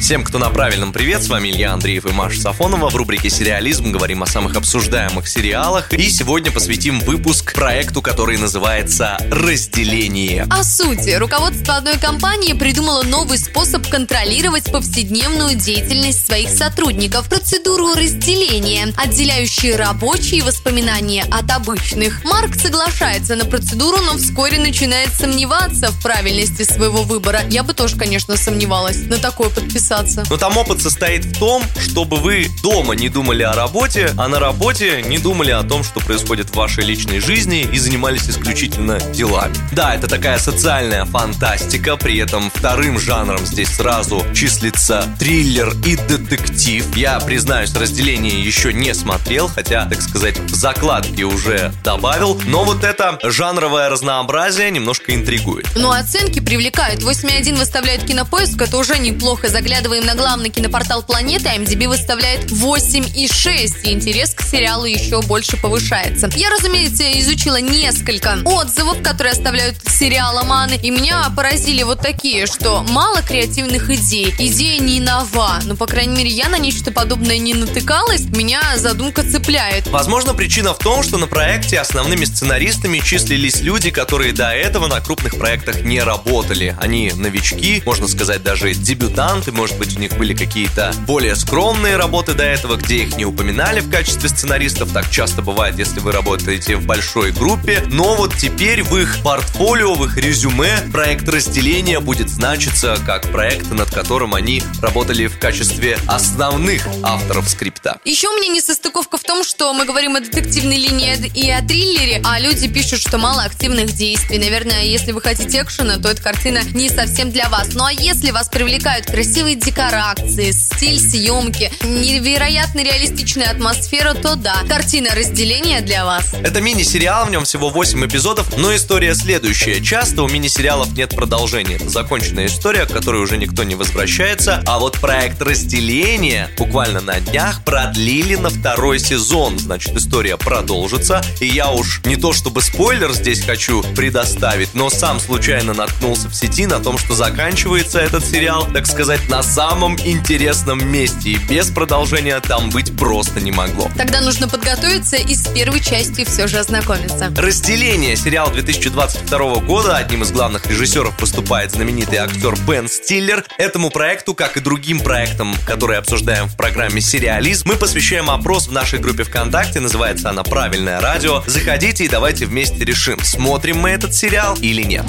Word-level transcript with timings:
Всем, 0.00 0.22
кто 0.22 0.38
на 0.38 0.48
правильном 0.48 0.92
привет, 0.92 1.24
с 1.24 1.28
вами 1.28 1.48
Илья 1.48 1.72
Андреев 1.72 2.06
и 2.06 2.12
Маша 2.12 2.40
Сафонова. 2.40 2.88
В 2.88 2.94
рубрике 2.94 3.28
«Сериализм» 3.28 3.90
говорим 3.90 4.22
о 4.22 4.26
самых 4.26 4.56
обсуждаемых 4.56 5.26
сериалах. 5.26 5.92
И 5.92 6.08
сегодня 6.08 6.52
посвятим 6.52 7.00
выпуск 7.00 7.52
проекту, 7.52 8.00
который 8.00 8.38
называется 8.38 9.18
«Разделение». 9.30 10.46
О 10.50 10.62
сути. 10.62 11.10
Руководство 11.10 11.76
одной 11.76 11.98
компании 11.98 12.52
придумало 12.52 13.02
новый 13.02 13.38
способ 13.38 13.86
контролировать 13.88 14.70
повседневную 14.70 15.56
деятельность 15.56 16.24
своих 16.24 16.50
сотрудников. 16.50 17.28
Процедуру 17.28 17.94
разделения, 17.94 18.94
отделяющие 18.96 19.74
рабочие 19.74 20.44
воспоминания 20.44 21.24
от 21.24 21.50
обычных. 21.50 22.24
Марк 22.24 22.54
соглашается 22.54 23.34
на 23.34 23.44
процедуру, 23.44 23.98
но 23.98 24.16
вскоре 24.16 24.60
начинает 24.60 25.12
сомневаться 25.12 25.90
в 25.90 26.00
правильности 26.02 26.62
своего 26.62 27.02
выбора. 27.02 27.40
Я 27.50 27.64
бы 27.64 27.74
тоже, 27.74 27.96
конечно, 27.96 28.36
сомневалась 28.36 28.98
на 29.08 29.18
такое 29.18 29.50
подписаться. 29.88 30.24
Но 30.30 30.36
там 30.36 30.56
опыт 30.56 30.82
состоит 30.82 31.24
в 31.24 31.38
том, 31.38 31.62
чтобы 31.80 32.16
вы 32.16 32.48
дома 32.62 32.94
не 32.94 33.08
думали 33.08 33.42
о 33.42 33.54
работе, 33.54 34.12
а 34.16 34.28
на 34.28 34.38
работе 34.38 35.02
не 35.02 35.18
думали 35.18 35.50
о 35.50 35.62
том, 35.62 35.84
что 35.84 36.00
происходит 36.00 36.50
в 36.50 36.54
вашей 36.54 36.84
личной 36.84 37.20
жизни 37.20 37.62
и 37.62 37.78
занимались 37.78 38.28
исключительно 38.28 39.00
делами. 39.12 39.54
Да, 39.72 39.94
это 39.94 40.08
такая 40.08 40.38
социальная 40.38 41.04
фантастика, 41.04 41.96
при 41.96 42.18
этом 42.18 42.50
вторым 42.54 42.98
жанром 42.98 43.44
здесь 43.46 43.68
сразу 43.68 44.24
числится 44.34 45.04
триллер 45.18 45.74
и 45.84 45.96
детектив. 45.96 46.84
Я, 46.96 47.20
признаюсь, 47.20 47.74
разделение 47.74 48.42
еще 48.42 48.72
не 48.72 48.94
смотрел, 48.94 49.48
хотя, 49.48 49.86
так 49.86 50.02
сказать, 50.02 50.38
в 50.38 50.54
закладке 50.54 51.24
уже 51.24 51.72
добавил, 51.84 52.40
но 52.46 52.64
вот 52.64 52.84
это 52.84 53.18
жанровое 53.22 53.88
разнообразие 53.88 54.70
немножко 54.70 55.14
интригует. 55.14 55.66
Но 55.76 55.92
оценки 55.92 56.40
привлекают. 56.40 57.02
8,1 57.02 57.56
выставляет 57.56 58.04
кинопоиск, 58.04 58.60
это 58.60 58.76
уже 58.76 58.98
неплохо. 58.98 59.48
Заглядываем 59.78 60.06
на 60.06 60.16
главный 60.16 60.50
кинопортал 60.50 61.04
планеты, 61.04 61.50
а 61.50 61.56
MDB 61.56 61.86
выставляет 61.86 62.50
8,6. 62.50 63.82
И 63.84 63.92
интерес 63.92 64.34
к 64.34 64.42
сериалу 64.42 64.86
еще 64.86 65.22
больше 65.22 65.56
повышается. 65.56 66.28
Я, 66.34 66.50
разумеется, 66.50 67.04
изучила 67.20 67.60
несколько 67.60 68.38
отзывов, 68.44 69.00
которые 69.02 69.34
оставляют 69.34 69.76
сериаломаны, 69.86 70.80
и 70.82 70.90
меня 70.90 71.30
поразили 71.36 71.84
вот 71.84 72.00
такие, 72.00 72.46
что 72.46 72.84
мало 72.88 73.22
креативных 73.22 73.88
идей, 73.90 74.34
идея 74.38 74.80
не 74.80 74.98
нова, 74.98 75.60
но, 75.64 75.76
по 75.76 75.86
крайней 75.86 76.16
мере, 76.16 76.30
я 76.30 76.48
на 76.48 76.58
нечто 76.58 76.90
подобное 76.90 77.38
не 77.38 77.54
натыкалась, 77.54 78.22
меня 78.22 78.60
задумка 78.78 79.22
цепляет. 79.22 79.86
Возможно, 79.88 80.34
причина 80.34 80.74
в 80.74 80.78
том, 80.78 81.04
что 81.04 81.18
на 81.18 81.28
проекте 81.28 81.78
основными 81.78 82.24
сценаристами 82.24 82.98
числились 82.98 83.60
люди, 83.60 83.90
которые 83.90 84.32
до 84.32 84.50
этого 84.50 84.88
на 84.88 85.00
крупных 85.00 85.38
проектах 85.38 85.82
не 85.82 86.00
работали. 86.00 86.76
Они 86.80 87.12
новички, 87.14 87.82
можно 87.86 88.08
сказать, 88.08 88.42
даже 88.42 88.74
дебютанты, 88.74 89.52
может 89.52 89.67
быть, 89.76 89.96
у 89.96 90.00
них 90.00 90.16
были 90.16 90.34
какие-то 90.34 90.92
более 91.06 91.34
скромные 91.36 91.96
работы 91.96 92.34
до 92.34 92.44
этого, 92.44 92.76
где 92.76 92.98
их 92.98 93.16
не 93.16 93.24
упоминали 93.24 93.80
в 93.80 93.90
качестве 93.90 94.28
сценаристов. 94.28 94.92
Так 94.92 95.10
часто 95.10 95.42
бывает, 95.42 95.78
если 95.78 96.00
вы 96.00 96.12
работаете 96.12 96.76
в 96.76 96.86
большой 96.86 97.32
группе. 97.32 97.82
Но 97.86 98.14
вот 98.14 98.34
теперь 98.36 98.82
в 98.82 98.96
их 98.96 99.22
портфолио, 99.22 99.94
в 99.94 100.04
их 100.04 100.16
резюме 100.16 100.78
проект 100.92 101.28
разделения 101.28 102.00
будет 102.00 102.28
значиться 102.28 102.96
как 103.04 103.30
проект, 103.30 103.70
над 103.70 103.90
которым 103.90 104.34
они 104.34 104.62
работали 104.80 105.26
в 105.26 105.38
качестве 105.38 105.98
основных 106.06 106.86
авторов 107.02 107.48
скрипта. 107.48 107.98
Еще 108.04 108.28
у 108.28 108.36
меня 108.38 108.48
не 108.48 108.60
состыковка 108.60 109.16
в 109.16 109.22
том, 109.22 109.44
что 109.44 109.72
мы 109.72 109.84
говорим 109.84 110.16
о 110.16 110.20
детективной 110.20 110.76
линии 110.76 111.16
и 111.34 111.50
о 111.50 111.60
триллере, 111.62 112.22
а 112.24 112.38
люди 112.38 112.68
пишут, 112.68 113.00
что 113.00 113.18
мало 113.18 113.42
активных 113.42 113.92
действий. 113.92 114.38
Наверное, 114.38 114.84
если 114.84 115.12
вы 115.12 115.20
хотите 115.20 115.60
экшена, 115.62 115.98
то 115.98 116.08
эта 116.08 116.22
картина 116.22 116.60
не 116.74 116.88
совсем 116.88 117.30
для 117.30 117.48
вас. 117.48 117.68
Ну 117.74 117.84
а 117.84 117.92
если 117.92 118.30
вас 118.30 118.48
привлекают 118.48 119.06
красивые 119.06 119.56
декорации, 119.58 120.50
стиль 120.52 120.98
съемки, 120.98 121.70
невероятно 121.82 122.80
реалистичная 122.80 123.50
атмосфера, 123.50 124.14
то 124.14 124.36
да, 124.36 124.62
картина 124.68 125.10
разделения 125.14 125.80
для 125.80 126.04
вас. 126.04 126.24
Это 126.42 126.60
мини-сериал, 126.60 127.26
в 127.26 127.30
нем 127.30 127.44
всего 127.44 127.70
8 127.70 128.06
эпизодов, 128.06 128.56
но 128.56 128.74
история 128.74 129.14
следующая. 129.14 129.80
Часто 129.80 130.22
у 130.22 130.28
мини-сериалов 130.28 130.92
нет 130.92 131.14
продолжения. 131.14 131.78
Законченная 131.78 132.46
история, 132.46 132.86
к 132.86 132.92
которой 132.92 133.22
уже 133.22 133.36
никто 133.36 133.64
не 133.64 133.74
возвращается. 133.74 134.62
А 134.66 134.78
вот 134.78 134.98
проект 134.98 135.42
разделения 135.42 136.50
буквально 136.56 137.00
на 137.00 137.20
днях 137.20 137.64
продлили 137.64 138.36
на 138.36 138.50
второй 138.50 138.98
сезон. 138.98 139.58
Значит, 139.58 139.96
история 139.96 140.36
продолжится. 140.36 141.22
И 141.40 141.46
я 141.46 141.70
уж 141.70 142.00
не 142.04 142.16
то 142.16 142.32
чтобы 142.32 142.62
спойлер 142.62 143.12
здесь 143.12 143.42
хочу 143.44 143.82
предоставить, 143.94 144.74
но 144.74 144.90
сам 144.90 145.20
случайно 145.20 145.74
наткнулся 145.74 146.28
в 146.28 146.34
сети 146.34 146.66
на 146.66 146.78
том, 146.80 146.98
что 146.98 147.14
заканчивается 147.14 147.98
этот 147.98 148.24
сериал, 148.24 148.66
так 148.72 148.86
сказать, 148.86 149.28
на 149.28 149.42
самом 149.48 149.96
интересном 150.04 150.86
месте. 150.86 151.30
И 151.30 151.38
без 151.38 151.70
продолжения 151.70 152.38
там 152.40 152.70
быть 152.70 152.96
просто 152.96 153.40
не 153.40 153.50
могло. 153.50 153.90
Тогда 153.96 154.20
нужно 154.20 154.46
подготовиться 154.46 155.16
и 155.16 155.34
с 155.34 155.48
первой 155.48 155.80
частью 155.80 156.26
все 156.26 156.46
же 156.46 156.58
ознакомиться. 156.58 157.32
Разделение. 157.36 158.14
Сериал 158.14 158.50
2022 158.50 159.54
года. 159.60 159.96
Одним 159.96 160.22
из 160.22 160.30
главных 160.30 160.66
режиссеров 160.66 161.18
выступает 161.20 161.72
знаменитый 161.72 162.18
актер 162.18 162.54
Бен 162.68 162.88
Стиллер. 162.88 163.44
Этому 163.56 163.90
проекту, 163.90 164.34
как 164.34 164.56
и 164.56 164.60
другим 164.60 165.00
проектам, 165.00 165.54
которые 165.66 165.98
обсуждаем 165.98 166.46
в 166.46 166.56
программе 166.56 167.00
«Сериализм», 167.00 167.68
мы 167.68 167.76
посвящаем 167.76 168.30
опрос 168.30 168.68
в 168.68 168.72
нашей 168.72 168.98
группе 168.98 169.24
ВКонтакте. 169.24 169.80
Называется 169.80 170.28
она 170.30 170.42
«Правильное 170.42 171.00
радио». 171.00 171.42
Заходите 171.46 172.04
и 172.04 172.08
давайте 172.08 172.44
вместе 172.46 172.84
решим, 172.84 173.18
смотрим 173.22 173.78
мы 173.78 173.90
этот 173.90 174.14
сериал 174.14 174.56
или 174.60 174.82
нет. 174.82 175.04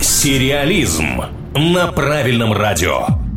Сериализм 0.00 1.22
на 1.54 1.88
правильном 1.88 2.52
радио. 2.52 3.27